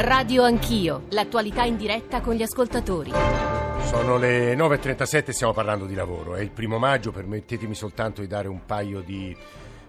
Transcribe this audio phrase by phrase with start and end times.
[0.00, 3.10] Radio Anch'io, l'attualità in diretta con gli ascoltatori.
[3.10, 6.36] Sono le 9.37, stiamo parlando di lavoro.
[6.36, 9.36] È il primo maggio, permettetemi soltanto di dare un paio di,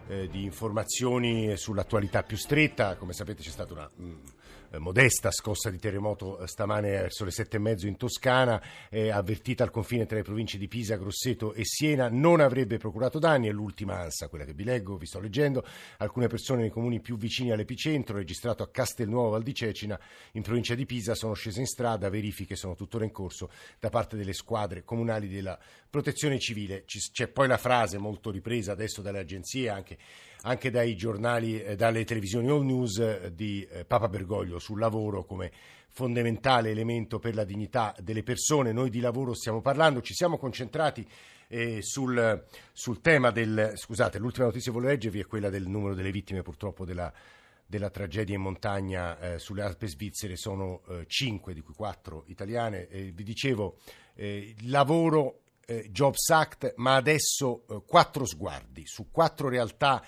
[0.08, 2.96] eh, di informazioni sull'attualità più stretta.
[2.96, 3.88] Come sapete c'è stata una...
[4.02, 4.39] Mm, eh,
[4.78, 9.64] modesta scossa di terremoto eh, stamane verso le sette e mezzo in Toscana, eh, avvertita
[9.64, 13.52] al confine tra le province di Pisa, Grosseto e Siena, non avrebbe procurato danni, è
[13.52, 15.66] l'ultima ansa, quella che vi leggo, vi sto leggendo,
[15.98, 20.00] alcune persone nei comuni più vicini all'epicentro, registrato a Castelnuovo Val di Cecina,
[20.34, 23.50] in provincia di Pisa, sono scese in strada, verifiche sono tuttora in corso
[23.80, 25.58] da parte delle squadre comunali della
[25.90, 26.84] protezione civile.
[26.86, 29.98] C'è poi la frase molto ripresa adesso dalle agenzie, anche
[30.44, 35.26] anche dai giornali, eh, dalle televisioni all news eh, di eh, Papa Bergoglio sul lavoro
[35.26, 35.52] come
[35.90, 38.72] fondamentale elemento per la dignità delle persone.
[38.72, 41.06] Noi di lavoro stiamo parlando, ci siamo concentrati
[41.48, 43.74] eh, sul, sul, tema del...
[43.76, 47.12] Scusate, l'ultima notizia che volevo leggervi è quella del numero delle vittime purtroppo della,
[47.66, 52.88] della tragedia in montagna eh, sulle Alpi svizzere, sono eh, 5 di cui 4 italiane.
[52.88, 53.80] vi dicevo,
[54.66, 55.42] lavoro,
[55.90, 60.04] Jobs Act, ma adesso quattro sguardi su quattro realtà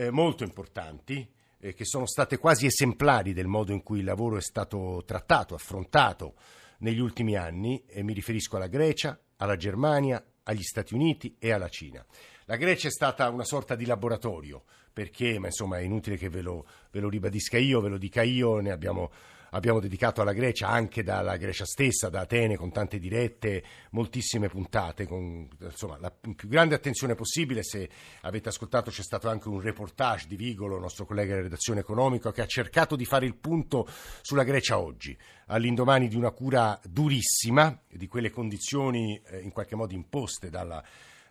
[0.00, 4.38] eh, molto importanti eh, che sono state quasi esemplari del modo in cui il lavoro
[4.38, 6.36] è stato trattato, affrontato
[6.78, 11.68] negli ultimi anni e mi riferisco alla Grecia, alla Germania, agli Stati Uniti e alla
[11.68, 12.04] Cina.
[12.46, 16.40] La Grecia è stata una sorta di laboratorio perché, ma insomma è inutile che ve
[16.40, 19.10] lo, ve lo ribadisca io, ve lo dica io, ne abbiamo
[19.50, 25.06] abbiamo dedicato alla Grecia, anche dalla Grecia stessa, da Atene, con tante dirette, moltissime puntate,
[25.06, 27.62] con insomma, la più grande attenzione possibile.
[27.62, 27.88] Se
[28.22, 32.42] avete ascoltato c'è stato anche un reportage di Vigolo, nostro collega della redazione economica, che
[32.42, 33.86] ha cercato di fare il punto
[34.22, 39.94] sulla Grecia oggi, all'indomani di una cura durissima, di quelle condizioni eh, in qualche modo
[39.94, 40.82] imposte dalla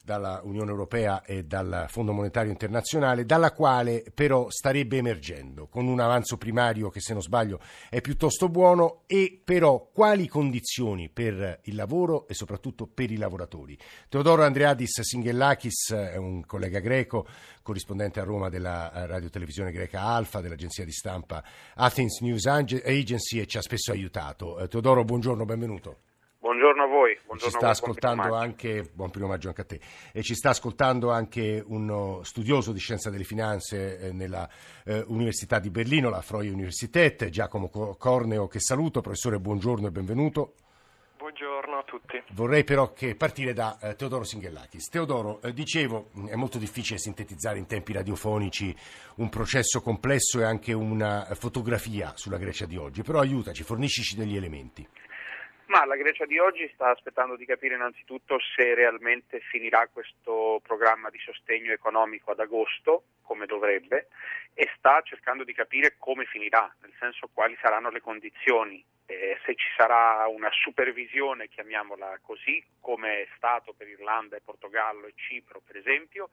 [0.03, 5.99] dalla Unione Europea e dal Fondo Monetario Internazionale, dalla quale però starebbe emergendo, con un
[5.99, 11.75] avanzo primario che se non sbaglio è piuttosto buono, e però quali condizioni per il
[11.75, 13.77] lavoro e soprattutto per i lavoratori.
[14.07, 17.27] Teodoro Andreadis Singellakis è un collega greco,
[17.61, 21.43] corrispondente a Roma della radiotelevisione greca Alfa, dell'agenzia di stampa
[21.75, 24.59] Athens News Agency e ci ha spesso aiutato.
[24.59, 25.97] Eh, Teodoro, buongiorno, benvenuto.
[26.39, 27.17] Buongiorno voi.
[27.25, 29.79] Buongiorno ci sta ascoltando anche, buon primo maggio anche a te,
[30.11, 34.47] e ci sta ascoltando anche uno studioso di scienza delle finanze eh, nella
[34.85, 39.01] eh, Università di Berlino, la Freie Universität, Giacomo Corneo, che saluto.
[39.01, 40.53] Professore, buongiorno e benvenuto.
[41.17, 42.21] Buongiorno a tutti.
[42.31, 44.89] Vorrei però che partire da eh, Teodoro Singellakis.
[44.89, 48.75] Teodoro, eh, dicevo, è molto difficile sintetizzare in tempi radiofonici
[49.15, 54.35] un processo complesso e anche una fotografia sulla Grecia di oggi, però aiutaci, forniscici degli
[54.35, 54.87] elementi.
[55.69, 61.11] Ma la Grecia di oggi sta aspettando di capire innanzitutto se realmente finirà questo programma
[61.11, 64.07] di sostegno economico ad agosto, come dovrebbe,
[64.55, 69.55] e sta cercando di capire come finirà, nel senso quali saranno le condizioni, eh, se
[69.55, 75.61] ci sarà una supervisione, chiamiamola così, come è stato per Irlanda e Portogallo e Cipro
[75.65, 76.29] per esempio,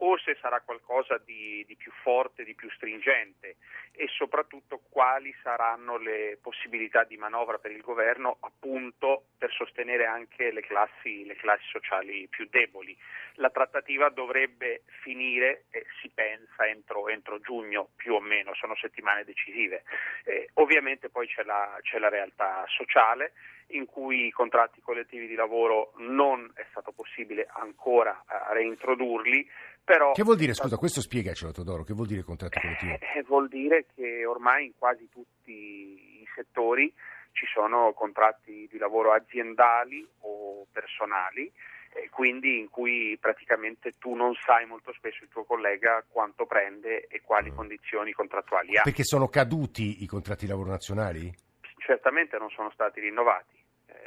[0.00, 3.56] o se sarà qualcosa di, di, più forte, di più stringente
[3.92, 10.52] e soprattutto quali saranno le possibilità di manovra per il governo appunto per sostenere anche
[10.52, 12.96] le classi, le classi sociali più deboli.
[13.34, 16.07] La trattativa dovrebbe finire, eh, si
[17.28, 19.82] entro, giugno più o meno, sono settimane decisive.
[20.24, 23.32] Eh, ovviamente poi c'è la, c'è la realtà sociale
[23.72, 29.46] in cui i contratti collettivi di lavoro non è stato possibile ancora eh, reintrodurli,
[29.84, 32.92] però, che vuol dire, scusa, questo spiegacelo Todoro, che vuol dire contratto collettivo?
[32.92, 36.92] Eh, vuol dire che ormai in quasi tutti i settori
[37.32, 41.52] ci sono contratti di lavoro aziendali o personali, eh,
[42.18, 47.20] quindi in cui praticamente tu non sai molto spesso il tuo collega quanto prende e
[47.20, 47.54] quali mm.
[47.54, 48.82] condizioni contrattuali ha.
[48.82, 51.32] Perché sono caduti i contratti di lavoro nazionali?
[51.76, 53.54] Certamente non sono stati rinnovati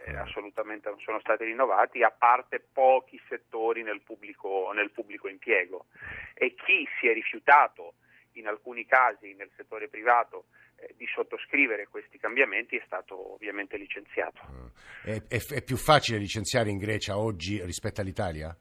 [0.03, 5.85] eh, assolutamente non sono stati rinnovati, a parte pochi settori nel pubblico, nel pubblico impiego.
[6.33, 7.93] E chi si è rifiutato
[8.33, 10.47] in alcuni casi nel settore privato
[10.95, 14.71] di sottoscrivere questi cambiamenti è stato ovviamente licenziato.
[15.03, 18.55] È, è, è, più facile licenziare in Grecia oggi rispetto all'Italia?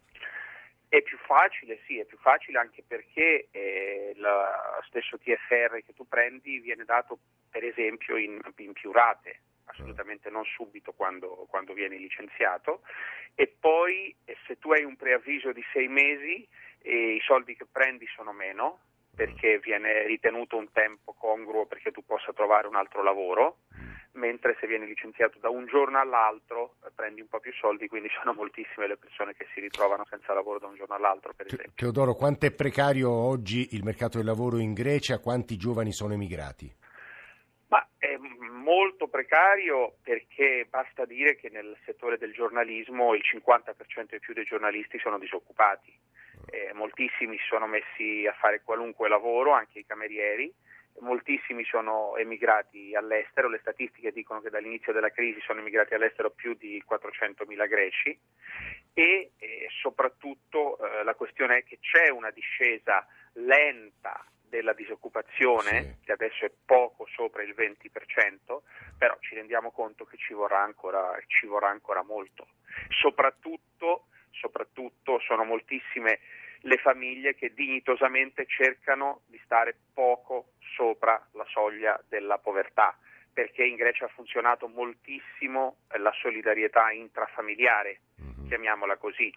[0.88, 4.30] È più facile, sì, è più facile anche perché eh, lo
[4.88, 7.18] stesso TFR che tu prendi viene dato
[7.48, 9.40] per esempio in, in più rate
[9.70, 12.82] assolutamente non subito quando, quando vieni licenziato
[13.34, 16.46] e poi eh, se tu hai un preavviso di sei mesi
[16.82, 18.80] eh, i soldi che prendi sono meno
[19.14, 23.58] perché viene ritenuto un tempo congruo perché tu possa trovare un altro lavoro,
[24.12, 28.32] mentre se vieni licenziato da un giorno all'altro prendi un po' più soldi, quindi sono
[28.32, 31.72] moltissime le persone che si ritrovano senza lavoro da un giorno all'altro, per esempio.
[31.74, 35.18] Teodoro, quanto è precario oggi il mercato del lavoro in Grecia?
[35.18, 36.72] Quanti giovani sono emigrati?
[37.68, 44.18] Ma è molto precario perché basta dire che nel settore del giornalismo il 50% e
[44.18, 45.92] più dei giornalisti sono disoccupati.
[46.46, 50.52] Eh, moltissimi si sono messi a fare qualunque lavoro, anche i camerieri,
[51.00, 56.54] moltissimi sono emigrati all'estero, le statistiche dicono che dall'inizio della crisi sono emigrati all'estero più
[56.54, 58.18] di 400.000 greci
[58.92, 65.96] e eh, soprattutto eh, la questione è che c'è una discesa lenta della disoccupazione, sì.
[66.06, 68.58] che adesso è poco sopra il 20%,
[68.98, 72.48] però ci rendiamo conto che ci vorrà ancora, ci vorrà ancora molto.
[73.00, 76.20] Soprattutto, soprattutto sono moltissime
[76.62, 82.96] le famiglie che dignitosamente cercano di stare poco sopra la soglia della povertà,
[83.32, 88.48] perché in Grecia ha funzionato moltissimo la solidarietà intrafamiliare, mm-hmm.
[88.48, 89.32] chiamiamola così,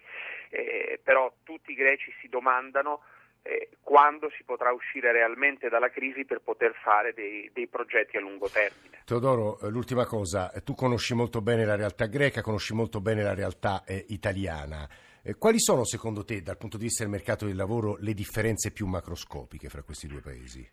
[0.50, 3.02] eh, però tutti i greci si domandano
[3.44, 8.20] eh, quando si potrà uscire realmente dalla crisi per poter fare dei, dei progetti a
[8.20, 9.02] lungo termine.
[9.04, 13.22] Teodoro, eh, l'ultima cosa, eh, tu conosci molto bene la realtà greca, conosci molto bene
[13.22, 14.88] la realtà eh, italiana.
[15.22, 18.72] Eh, quali sono secondo te, dal punto di vista del mercato del lavoro, le differenze
[18.72, 20.66] più macroscopiche fra questi due paesi?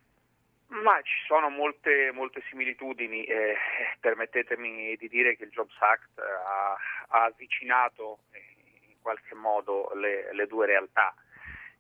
[0.70, 3.56] Ma ci sono molte, molte similitudini, eh,
[4.00, 6.78] permettetemi di dire che il Jobs Act ha,
[7.10, 8.20] ha avvicinato
[8.88, 11.14] in qualche modo le, le due realtà.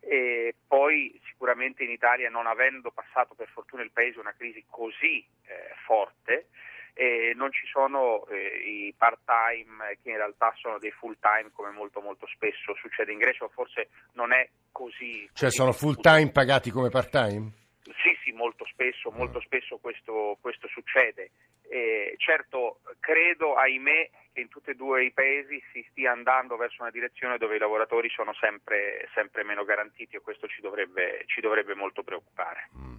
[0.01, 5.24] E poi sicuramente in Italia, non avendo passato per fortuna il Paese una crisi così
[5.45, 6.48] eh, forte,
[6.94, 11.51] eh, non ci sono eh, i part time che in realtà sono dei full time
[11.53, 15.30] come molto molto spesso succede in Grecia o forse non è così.
[15.33, 17.51] Cioè così sono full time pagati come part time?
[17.83, 21.31] Sì, sì, molto spesso, molto spesso questo, questo succede.
[21.71, 26.81] Eh, certo, credo, ahimè, che in tutti e due i paesi si stia andando verso
[26.81, 31.39] una direzione dove i lavoratori sono sempre, sempre meno garantiti e questo ci dovrebbe, ci
[31.39, 32.69] dovrebbe molto preoccupare.
[32.75, 32.95] Mm.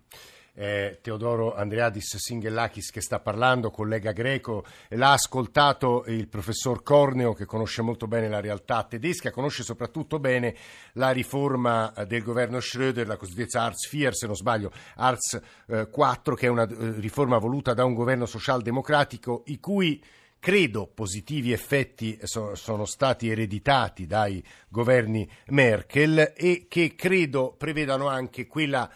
[0.55, 7.47] Eh, Teodoro Andreadis Singellakis che sta parlando, collega greco, l'ha ascoltato il professor Corneo che
[7.47, 10.55] conosce molto bene la realtà tedesca, conosce soprattutto bene
[10.95, 16.35] la riforma del governo Schröder, la cosiddetta Arts 4, se non sbaglio, Arts eh, 4,
[16.35, 20.05] che è una eh, riforma voluta da un governo socialdemocratico i cui
[20.39, 28.91] credo positivi effetti sono stati ereditati dai governi Merkel e che credo prevedano anche quella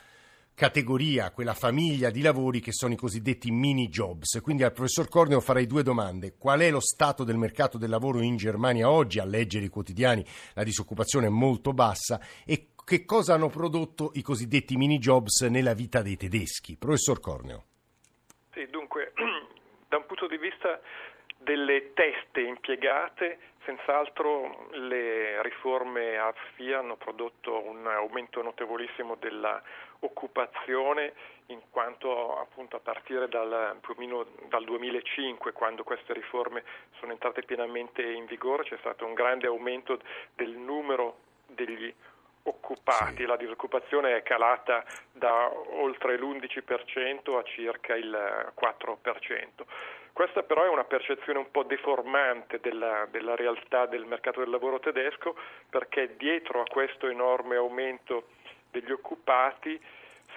[0.57, 4.41] categoria, quella famiglia di lavori che sono i cosiddetti mini jobs.
[4.41, 6.35] Quindi al professor Corneo farei due domande.
[6.39, 9.19] Qual è lo stato del mercato del lavoro in Germania oggi?
[9.19, 10.25] A leggere i quotidiani
[10.55, 15.75] la disoccupazione è molto bassa e che cosa hanno prodotto i cosiddetti mini jobs nella
[15.75, 16.79] vita dei tedeschi?
[16.79, 17.65] Professor Corneo.
[18.55, 19.13] Sì, dunque,
[19.89, 20.81] da un punto di vista
[21.47, 29.63] delle teste impiegate, senz'altro le riforme AFIA hanno prodotto un aumento notevolissimo della
[30.01, 31.13] occupazione
[31.47, 33.79] in quanto appunto a partire dal,
[34.49, 36.65] dal 2005 quando queste riforme
[36.99, 40.01] sono entrate pienamente in vigore c'è stato un grande aumento
[40.35, 41.95] del numero degli
[42.49, 43.27] occupati, sì.
[43.27, 49.65] la disoccupazione è calata da oltre l'11% a circa il 4%.
[50.13, 54.81] Questa però è una percezione un po' deformante della, della, realtà del mercato del lavoro
[54.81, 55.37] tedesco
[55.69, 58.29] perché dietro a questo enorme aumento
[58.71, 59.79] degli occupati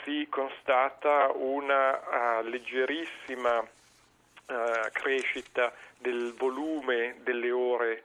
[0.03, 4.55] si constata una uh, leggerissima uh,
[4.91, 8.03] crescita del volume delle ore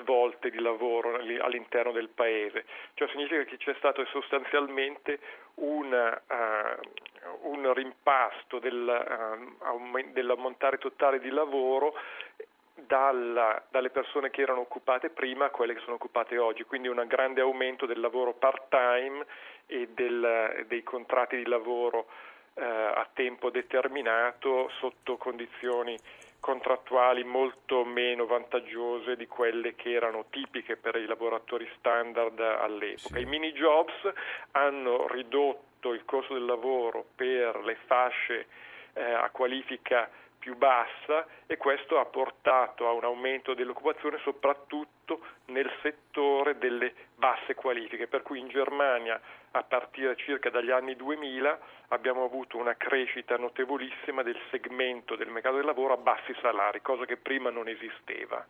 [0.00, 5.18] svolte di lavoro all'interno del paese, cioè significa che c'è stato sostanzialmente
[5.56, 11.94] un, uh, un rimpasto del, uh, dell'ammontare totale di lavoro
[12.74, 17.04] dalla, dalle persone che erano occupate prima a quelle che sono occupate oggi, quindi un
[17.06, 19.24] grande aumento del lavoro part-time
[19.66, 22.06] e del, dei contratti di lavoro
[22.54, 25.96] uh, a tempo determinato sotto condizioni
[26.42, 33.14] contrattuali molto meno vantaggiose di quelle che erano tipiche per i lavoratori standard all'epoca.
[33.14, 33.20] Sì.
[33.20, 33.94] I mini jobs
[34.50, 38.46] hanno ridotto il costo del lavoro per le fasce
[38.94, 45.70] eh, a qualifica più bassa e questo ha portato a un aumento dell'occupazione soprattutto nel
[45.80, 49.20] settore delle basse qualifiche, per cui in Germania
[49.52, 55.56] a partire circa dagli anni 2000 abbiamo avuto una crescita notevolissima del segmento del mercato
[55.56, 58.44] del lavoro a bassi salari, cosa che prima non esisteva.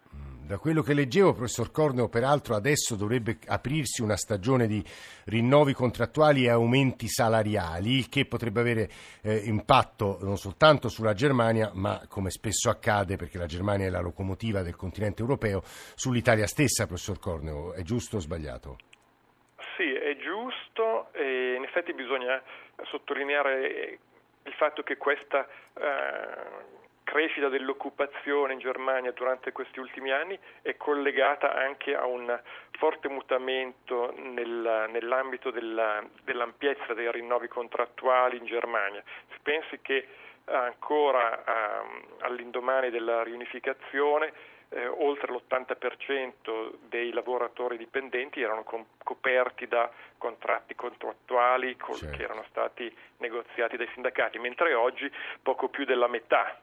[0.44, 4.84] Da quello che leggevo, professor Corneo, peraltro adesso dovrebbe aprirsi una stagione di
[5.24, 8.90] rinnovi contrattuali e aumenti salariali, il che potrebbe avere
[9.22, 14.00] eh, impatto non soltanto sulla Germania, ma come spesso accade, perché la Germania è la
[14.00, 15.62] locomotiva del continente europeo,
[15.94, 17.72] sull'Italia stessa, professor Corneo.
[17.72, 18.76] È giusto o sbagliato?
[20.18, 22.40] Giusto e in effetti bisogna
[22.84, 23.98] sottolineare
[24.44, 31.54] il fatto che questa eh, crescita dell'occupazione in Germania durante questi ultimi anni è collegata
[31.54, 32.40] anche a un
[32.78, 39.02] forte mutamento nel, nell'ambito della, dell'ampiezza dei rinnovi contrattuali in Germania.
[39.30, 40.06] Si pensi che
[40.46, 44.32] ancora um, all'indomani della riunificazione
[44.74, 52.16] eh, oltre l'80% dei lavoratori dipendenti erano com- coperti da contratti contrattuali col- certo.
[52.16, 55.10] che erano stati negoziati dai sindacati, mentre oggi
[55.42, 56.58] poco più della metà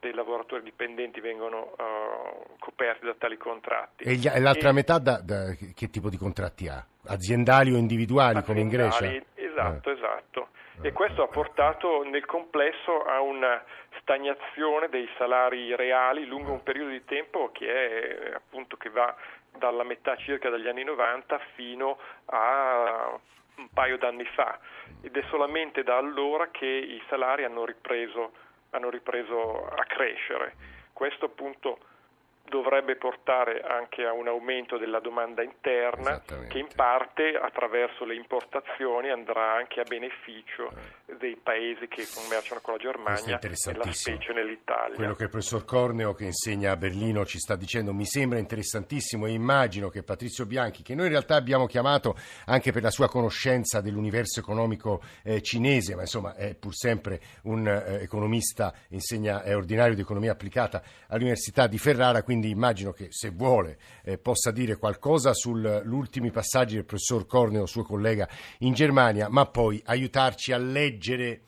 [0.00, 4.02] dei lavoratori dipendenti vengono uh, coperti da tali contratti.
[4.02, 6.84] E, gli, e l'altra e, metà da, da, che tipo di contratti ha?
[7.06, 9.30] Aziendali o individuali aziendali, come in Grecia?
[9.34, 9.92] Esatto, eh.
[9.92, 10.48] esatto.
[10.80, 13.62] E questo ha portato nel complesso a una
[14.00, 19.14] stagnazione dei salari reali lungo un periodo di tempo che, è, appunto, che va
[19.50, 23.18] dalla metà circa degli anni 90 fino a
[23.56, 24.58] un paio d'anni fa
[25.02, 28.32] ed è solamente da allora che i salari hanno ripreso
[28.70, 30.54] hanno ripreso a crescere.
[30.92, 31.78] Questo appunto
[32.48, 39.10] dovrebbe portare anche a un aumento della domanda interna che in parte attraverso le importazioni
[39.10, 41.16] andrà anche a beneficio eh.
[41.16, 44.96] dei paesi che commerciano con la Germania e la specie nell'Italia.
[44.96, 49.26] Quello che il professor Corneo che insegna a Berlino ci sta dicendo mi sembra interessantissimo
[49.26, 53.08] e immagino che Patrizio Bianchi, che noi in realtà abbiamo chiamato anche per la sua
[53.08, 59.54] conoscenza dell'universo economico eh, cinese, ma insomma è pur sempre un eh, economista, insegna, è
[59.56, 64.76] ordinario di economia applicata all'Università di Ferrara, quindi immagino che se vuole eh, possa dire
[64.76, 68.26] qualcosa sugli ultimi passaggi del professor Corneo, suo collega
[68.60, 71.42] in Germania, ma poi aiutarci a leggere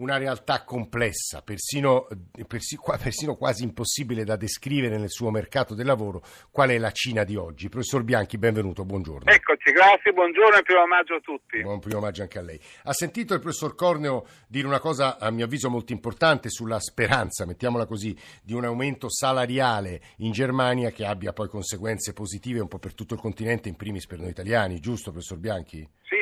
[0.00, 2.08] una realtà complessa, persino,
[2.46, 7.36] persino, quasi impossibile da descrivere nel suo mercato del lavoro, qual è la Cina di
[7.36, 7.68] oggi.
[7.68, 9.30] Professor Bianchi, benvenuto, buongiorno.
[9.30, 11.60] Eccoci, grazie, buongiorno e primo maggio a tutti.
[11.60, 12.58] Buon primo maggio anche a lei.
[12.84, 17.44] Ha sentito il professor Corneo dire una cosa, a mio avviso, molto importante sulla speranza,
[17.44, 22.78] mettiamola così, di un aumento salariale in Germania che abbia poi conseguenze positive un po'
[22.78, 25.86] per tutto il continente, in primis per noi italiani, giusto professor Bianchi?
[26.02, 26.19] Sì,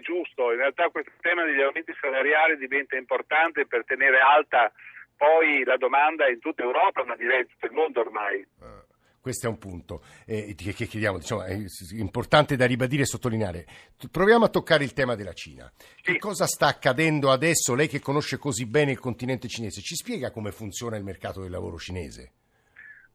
[0.00, 4.72] giusto, in realtà questo tema degli aumenti salariali diventa importante per tenere alta
[5.16, 8.46] poi la domanda in tutta Europa, ma direi in tutto il mondo ormai.
[8.58, 8.90] Uh,
[9.20, 11.54] questo è un punto eh, che, che chiediamo, diciamo, è
[11.92, 13.66] importante da ribadire e sottolineare.
[14.10, 15.70] Proviamo a toccare il tema della Cina.
[16.00, 17.74] Che cosa sta accadendo adesso?
[17.74, 21.50] Lei che conosce così bene il continente cinese, ci spiega come funziona il mercato del
[21.50, 22.32] lavoro cinese?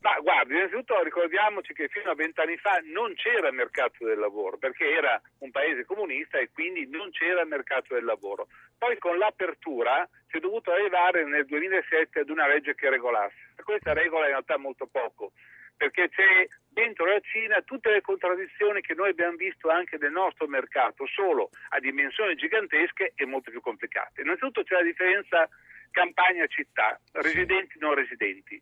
[0.05, 4.87] Ma guardi, innanzitutto ricordiamoci che fino a vent'anni fa non c'era mercato del lavoro, perché
[4.87, 8.45] era un paese comunista e quindi non c'era mercato del lavoro.
[8.77, 13.55] Poi con l'apertura si è dovuto arrivare nel 2007 ad una legge che regolasse.
[13.63, 15.31] Questa regola in realtà molto poco,
[15.75, 20.45] perché c'è dentro la Cina tutte le contraddizioni che noi abbiamo visto anche nel nostro
[20.45, 24.21] mercato, solo a dimensioni gigantesche e molto più complicate.
[24.21, 25.49] Innanzitutto c'è la differenza
[25.89, 28.61] campagna-città, residenti-non residenti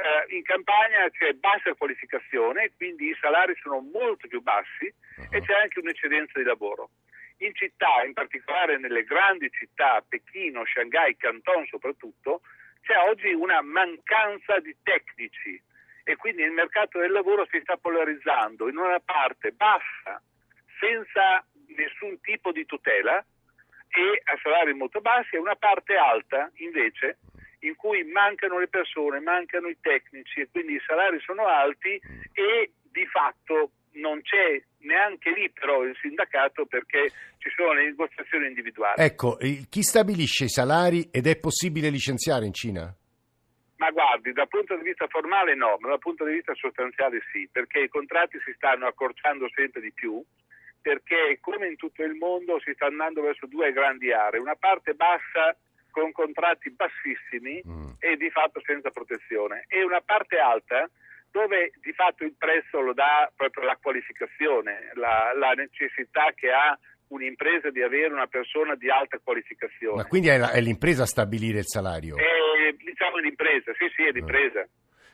[0.00, 5.28] eh, in campagna c'è bassa qualificazione, quindi i salari sono molto più bassi uh-huh.
[5.30, 6.90] e c'è anche un'eccedenza di lavoro.
[7.38, 12.42] In città, in particolare nelle grandi città, Pechino, Shanghai, Canton soprattutto,
[12.82, 15.60] c'è oggi una mancanza di tecnici
[16.04, 20.20] e quindi il mercato del lavoro si sta polarizzando in una parte bassa,
[20.78, 21.44] senza
[21.76, 23.24] nessun tipo di tutela
[23.88, 27.18] e a salari molto bassi, e una parte alta invece
[27.60, 32.00] in cui mancano le persone, mancano i tecnici e quindi i salari sono alti
[32.32, 38.46] e di fatto non c'è neanche lì però il sindacato perché ci sono le negoziazioni
[38.46, 39.02] individuali.
[39.02, 39.36] Ecco,
[39.68, 42.94] chi stabilisce i salari ed è possibile licenziare in Cina?
[43.76, 47.48] Ma guardi, dal punto di vista formale no, ma dal punto di vista sostanziale sì,
[47.50, 50.22] perché i contratti si stanno accorciando sempre di più,
[50.82, 54.92] perché come in tutto il mondo si sta andando verso due grandi aree, una parte
[54.92, 55.56] bassa
[55.90, 57.90] con contratti bassissimi mm.
[57.98, 60.88] e di fatto senza protezione e una parte alta
[61.30, 66.76] dove di fatto il prezzo lo dà proprio la qualificazione, la, la necessità che ha
[67.08, 69.96] un'impresa di avere una persona di alta qualificazione.
[69.96, 72.16] Ma quindi è, la, è l'impresa a stabilire il salario?
[72.16, 74.66] È, diciamo l'impresa, sì sì è l'impresa.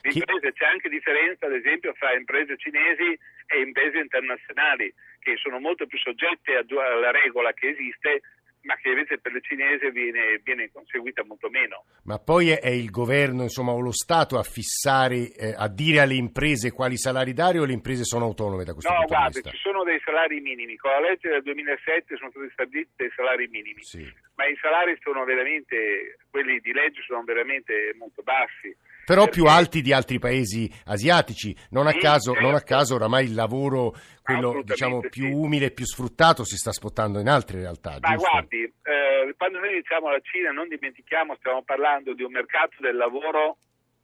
[0.02, 5.86] L'impresa, c'è anche differenza ad esempio fra imprese cinesi e imprese internazionali che sono molto
[5.86, 8.20] più soggette alla regola che esiste
[8.66, 11.84] ma che invece per le cinese viene, viene conseguita molto meno.
[12.02, 16.14] Ma poi è, il governo, insomma, o lo Stato a fissare, eh, a dire alle
[16.14, 19.34] imprese quali salari dare o le imprese sono autonome da questo no, punto guarda, di
[19.34, 19.50] vista?
[19.50, 20.76] No, guarda, ci sono dei salari minimi.
[20.76, 24.02] Con la legge del 2007 sono stati stabiliti dei salari minimi, sì.
[24.34, 28.74] ma i salari sono veramente, quelli di legge sono veramente molto bassi.
[29.06, 31.54] Però più alti di altri paesi asiatici.
[31.70, 32.74] Non a, caso, non a certo.
[32.74, 33.94] caso oramai il lavoro,
[34.26, 35.08] quello diciamo sì.
[35.08, 37.98] più umile e più sfruttato, si sta spottando in altre realtà.
[38.00, 38.28] Ma giusto?
[38.28, 42.96] guardi, eh, quando noi diciamo la Cina, non dimentichiamo, stiamo parlando di un mercato del
[42.96, 43.58] lavoro,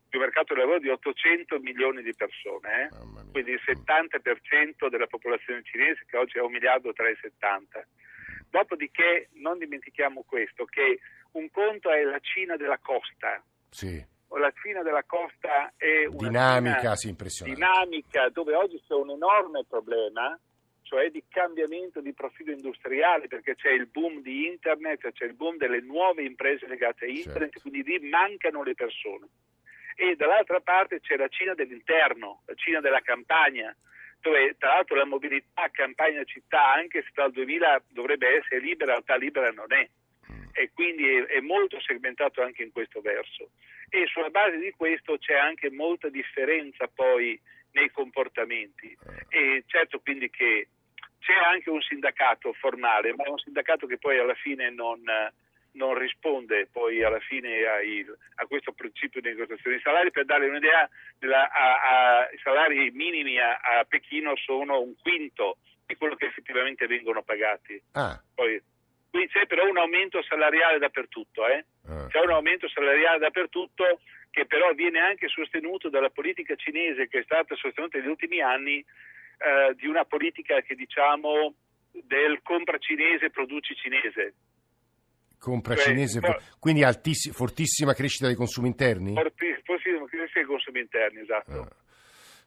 [0.09, 2.88] di un mercato del lavoro di 800 milioni di persone, eh?
[3.33, 7.85] Quindi il 70% della popolazione cinese che oggi è 1 miliardo e 370.
[8.49, 11.00] Dopodiché non dimentichiamo questo, che
[11.33, 14.05] un conto è la Cina della costa, Sì,
[14.39, 20.39] la Cina della costa è una dinamica, sì, dinamica dove oggi c'è un enorme problema,
[20.83, 25.57] cioè di cambiamento di profilo industriale, perché c'è il boom di internet, c'è il boom
[25.57, 27.61] delle nuove imprese legate a internet, Certo.
[27.61, 29.29] quindi lì mancano le persone.
[29.97, 33.75] E dall'altra parte c'è la Cina dell'interno, la Cina della campagna,
[34.21, 39.17] dove tra l'altro la mobilità campagna-città, anche se dal 2000 dovrebbe essere libera, in realtà
[39.17, 39.89] libera non è
[40.53, 43.51] e quindi è, è molto segmentato anche in questo verso.
[43.95, 47.39] E sulla base di questo c'è anche molta differenza poi
[47.73, 48.97] nei comportamenti.
[49.29, 50.69] E certo quindi che
[51.21, 55.03] c'è anche un sindacato formale, ma è un sindacato che poi alla fine non,
[55.73, 58.07] non risponde poi alla fine ai-
[58.37, 59.77] a questo principio di negoziazione.
[59.77, 61.81] I salari, per dare un'idea, della- a-
[62.23, 67.23] a- i salari minimi a, a Pechino sono un quinto di quello che effettivamente vengono
[67.23, 67.79] pagati.
[67.93, 68.59] Ah, Poi,
[69.12, 71.64] qui c'è però un aumento salariale dappertutto, eh?
[71.87, 72.07] ah.
[72.09, 74.00] c'è un aumento salariale dappertutto
[74.31, 78.78] che però viene anche sostenuto dalla politica cinese che è stata sostenuta negli ultimi anni
[78.78, 81.54] eh, di una politica che diciamo
[81.92, 84.35] del compra cinese, produci cinese.
[85.38, 89.12] compra Cioè, cinese, for- quindi altissi- fortissima crescita dei consumi interni?
[89.12, 91.61] Forti- Forse i consumi interni, esatto.
[91.61, 91.82] Ah.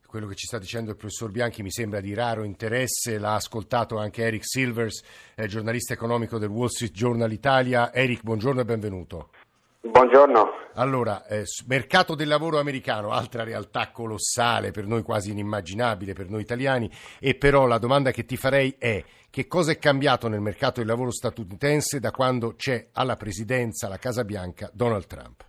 [0.07, 3.97] Quello che ci sta dicendo il professor Bianchi mi sembra di raro interesse, l'ha ascoltato
[3.97, 5.03] anche Eric Silvers,
[5.35, 7.93] eh, giornalista economico del Wall Street Journal Italia.
[7.93, 9.29] Eric, buongiorno e benvenuto.
[9.81, 10.51] Buongiorno.
[10.75, 16.41] Allora, eh, mercato del lavoro americano, altra realtà colossale, per noi quasi inimmaginabile, per noi
[16.41, 20.79] italiani, e però la domanda che ti farei è che cosa è cambiato nel mercato
[20.79, 25.43] del lavoro statunitense da quando c'è alla presidenza, alla Casa Bianca, Donald Trump?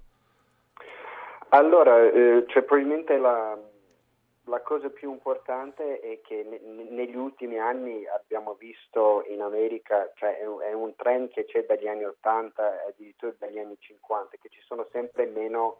[1.50, 3.56] Allora, eh, cioè, probabilmente la,
[4.48, 10.38] la cosa più importante è che ne- negli ultimi anni abbiamo visto in America, cioè
[10.38, 14.36] è un, è un trend che c'è dagli anni 80 e addirittura dagli anni 50,
[14.40, 15.78] che ci sono sempre meno,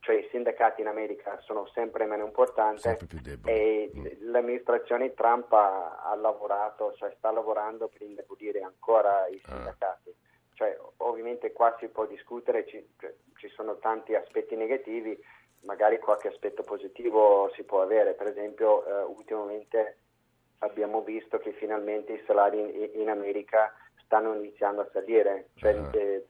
[0.00, 3.06] cioè i sindacati in America sono sempre meno importanti Sempre
[3.44, 4.06] e Mm.
[4.30, 9.54] l'amministrazione Trump ha, ha lavorato, cioè sta lavorando per indebolire ancora i Ah.
[9.54, 10.14] sindacati.
[10.54, 15.16] Cioè, ovviamente qua si può discutere, ci, cioè, ci sono tanti aspetti negativi,
[15.68, 18.14] magari qualche aspetto positivo si può avere.
[18.14, 19.98] Per esempio, eh, ultimamente
[20.60, 25.50] abbiamo visto che finalmente i salari in, in America stanno iniziando a salire.
[25.56, 26.26] Cioè, eh,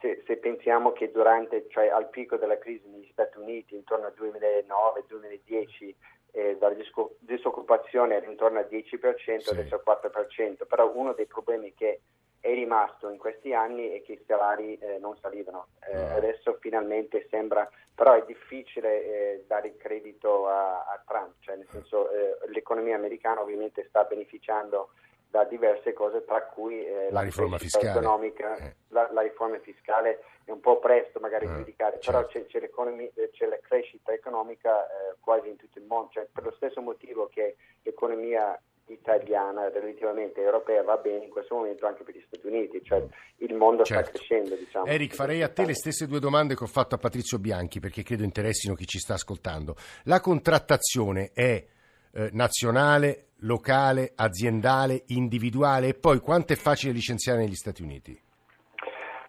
[0.00, 4.14] se, se pensiamo che durante, cioè al picco della crisi negli Stati Uniti, intorno al
[4.18, 5.94] 2009-2010,
[6.32, 6.74] eh, la
[7.20, 9.50] disoccupazione era intorno al 10%, Sì.
[9.50, 12.00] adesso al 4%, però uno dei problemi che
[12.44, 15.68] è rimasto in questi anni è che i salari eh, non salivano.
[15.80, 15.96] Eh.
[15.96, 21.66] Adesso finalmente sembra, però è difficile eh, dare il credito a, a Trump, cioè nel
[21.70, 24.90] senso eh, l'economia americana ovviamente sta beneficiando
[25.30, 27.88] da diverse cose, tra cui eh, La riforma fiscale.
[27.88, 28.74] economica, Eh.
[28.88, 32.10] la, la riforma fiscale è un po' presto magari giudicare, certo.
[32.10, 34.86] però c'è, c'è l'economia- c'è la crescita economica
[35.18, 40.82] quasi in tutto il mondo, cioè per lo stesso motivo che l'economia italiana relativamente europea
[40.82, 43.02] va bene in questo momento anche per gli Stati Uniti, cioè
[43.38, 44.04] il mondo Certo.
[44.04, 44.54] sta crescendo.
[44.54, 44.86] Diciamo.
[44.86, 48.02] Eric, farei a te le stesse due domande che ho fatto a Patrizio Bianchi perché
[48.02, 49.74] credo interessino chi ci sta ascoltando.
[50.04, 51.64] La contrattazione è
[52.12, 58.20] eh, nazionale, locale, aziendale, individuale e poi quanto è facile licenziare negli Stati Uniti?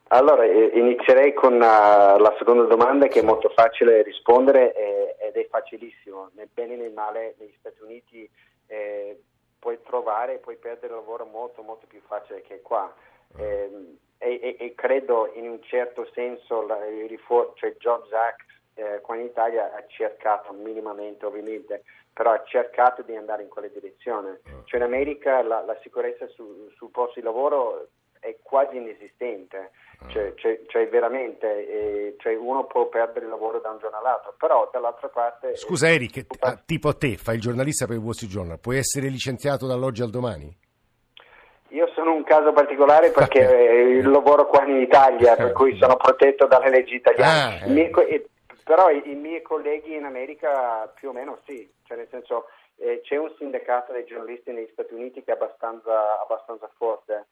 [0.10, 5.36] Allora, eh, inizierei con uh, la seconda domanda che è molto facile rispondere eh, ed
[5.36, 6.30] è facilissimo.
[6.36, 8.30] Nel bene e nel male negli Stati Uniti
[8.68, 9.20] eh,
[9.60, 12.94] puoi trovare e puoi perdere lavoro molto molto più facile che qua.
[13.38, 18.46] Eh, e, e- e credo in un certo senso la, il rifor- cioè Jobs Act
[18.76, 23.68] eh, qua in Italia ha cercato minimamente ovviamente, però ha cercato di andare in quella
[23.68, 24.42] direzione.
[24.66, 27.88] Cioè in America la, la sicurezza su- sul posto di lavoro
[28.26, 29.72] è quasi inesistente,
[30.08, 34.34] cioè, cioè- cioè veramente eh, cioè uno può perdere il lavoro da un giorno all'altro,
[34.38, 35.56] però dall'altra parte...
[35.56, 38.78] Scusa Eric, t- ah, tipo te, fai il giornalista per il Wall Street Journal, puoi
[38.78, 40.58] essere licenziato dall'oggi al domani?
[41.70, 43.40] Io sono un caso particolare perché
[43.98, 47.62] eh, lavoro qua in Italia, per cui sono protetto dalle leggi italiane.
[47.62, 48.26] Ah, I miei co- eh,
[48.64, 52.46] però i, i miei colleghi in America più o meno sì, cioè nel senso
[52.78, 57.26] eh, c'è un sindacato dei giornalisti negli Stati Uniti che è abbastanza, abbastanza forte,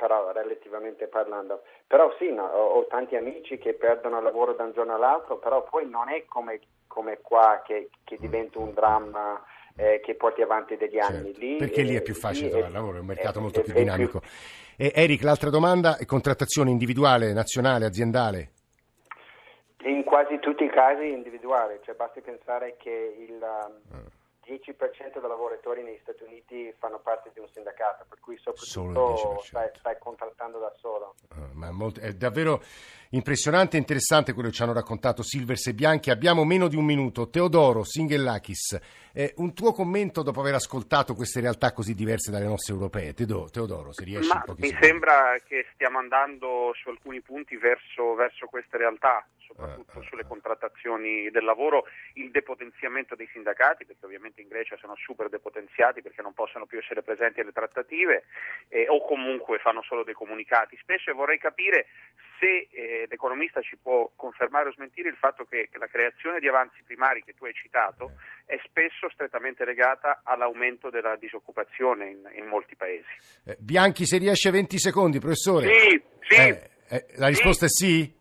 [0.00, 1.62] però relativamente parlando.
[1.86, 5.36] Però sì, no, ho, ho, tanti amici che perdono il lavoro da un giorno all'altro,
[5.36, 9.44] però poi non è come, come qua che, che, diventa un dramma
[9.76, 11.34] eh, che porti avanti degli certo, anni.
[11.34, 13.74] Lì, perché lì è più facile trovare lavoro, è un mercato è, molto è, più
[13.74, 14.20] dinamico.
[14.20, 14.28] Più...
[14.78, 18.52] E Eric, l'altra domanda è contrattazione individuale, nazionale, aziendale?
[19.82, 23.42] In quasi tutti i casi individuale, cioè basti pensare che il...
[23.42, 24.18] Ah
[24.50, 29.70] 10% dei lavoratori negli Stati Uniti fanno parte di un sindacato, per cui soprattutto stai,
[29.78, 31.14] stai, contrattando da solo.
[31.28, 32.60] Uh, molto, è davvero
[33.10, 36.10] impressionante e interessante quello che ci hanno raccontato Silvers e Bianchi.
[36.10, 37.30] Abbiamo meno di un minuto.
[37.30, 38.80] Teodoro Singellakis,
[39.12, 43.14] eh, un tuo commento dopo aver ascoltato queste realtà così diverse dalle nostre europee.
[43.14, 48.14] Teodoro, se riesci Ma un po' Mi sembra che stiamo andando su alcuni punti verso,
[48.14, 54.04] verso queste realtà soprattutto uh, uh, sulle contrattazioni del lavoro, il depotenziamento dei sindacati, perché
[54.04, 58.24] ovviamente in Grecia sono super depotenziati perché non possono più essere presenti alle trattative
[58.68, 60.78] eh, o comunque fanno solo dei comunicati.
[60.80, 61.86] Spesso vorrei capire
[62.38, 66.48] se eh, l'economista ci può confermare o smentire il fatto che, che, la creazione di
[66.48, 68.12] avanzi primari che tu hai citato
[68.46, 73.04] è spesso strettamente legata all'aumento della disoccupazione in, in molti paesi.
[73.44, 75.72] Eh, Bianchi, se riesce 20 secondi, professore.
[75.74, 76.34] Sì, sì.
[76.34, 77.84] Eh, eh, la risposta sì.
[77.84, 78.19] è sì?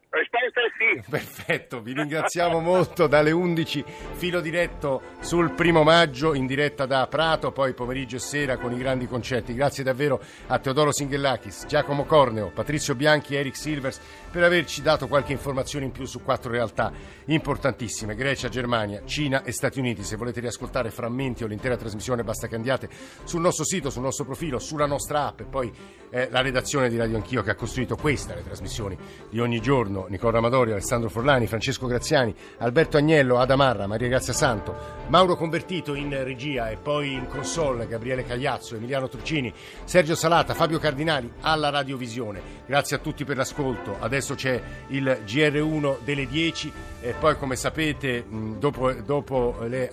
[1.10, 7.52] Perfetto, vi ringraziamo molto dalle 11 filo diretto sul primo maggio in diretta da Prato,
[7.52, 9.54] poi pomeriggio e sera con i grandi concerti.
[9.54, 13.99] Grazie davvero a Teodoro Singhellakis, Giacomo Corneo, Patrizio Bianchi Eric Silvers
[14.32, 16.91] per averci dato qualche informazione in più su quattro realtà
[17.25, 20.04] importantissime, Grecia, Germania, Cina e Stati Uniti.
[20.04, 22.89] Se volete riascoltare frammenti o l'intera trasmissione basta che andiate
[23.23, 25.71] sul nostro sito, sul nostro profilo, sulla nostra app e poi
[26.10, 28.97] eh, la redazione di Radio Anch'io che ha costruito questa, le trasmissioni
[29.30, 34.98] di ogni giorno, Nicola Amadorio, Alessandro Forlani, Francesco Graziani, Alberto Agnello, Adamarra, Maria Grazia Santo,
[35.08, 40.80] Mauro Convertito in regia e poi in console, Gabriele Cagliazzo, Emiliano Truccini, Sergio Salata, Fabio
[40.80, 42.42] Cardinali alla Radiovisione.
[42.65, 43.98] Grazie a tutti per l'ascolto.
[44.00, 48.26] Adesso c'è il GR1 delle 10 e poi come sapete
[48.58, 49.92] dopo, dopo le,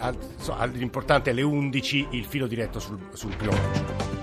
[0.72, 4.15] l'importante alle 11 il filo diretto sul, sul primo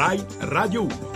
[0.00, 0.88] RAI Radio.
[0.88, 1.09] 1